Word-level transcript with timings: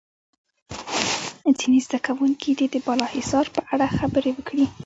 ځینې 1.59 1.79
زده 1.85 1.99
کوونکي 2.07 2.49
دې 2.59 2.67
د 2.71 2.75
بالا 2.85 3.07
حصار 3.15 3.45
په 3.55 3.61
اړه 3.73 3.87
خبرې 3.97 4.31
وکړي. 4.35 4.65